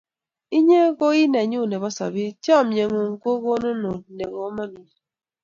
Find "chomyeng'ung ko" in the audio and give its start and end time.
2.43-3.29